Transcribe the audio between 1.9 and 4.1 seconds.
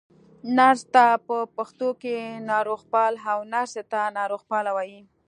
کې ناروغپال، او نرسې ته